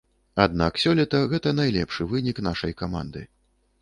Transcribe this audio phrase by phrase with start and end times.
[0.43, 3.27] Аднак сёлета гэта найлепшы вынік нашай каманды.